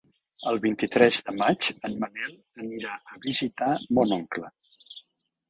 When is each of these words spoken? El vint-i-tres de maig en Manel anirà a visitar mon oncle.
El 0.51 0.55
vint-i-tres 0.61 1.19
de 1.27 1.35
maig 1.41 1.69
en 1.89 1.97
Manel 2.05 2.33
anirà 2.65 2.95
a 3.17 3.21
visitar 3.27 3.71
mon 4.01 4.19
oncle. 4.19 4.53